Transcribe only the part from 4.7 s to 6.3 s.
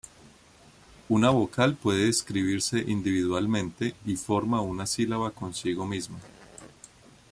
sílaba consigo misma.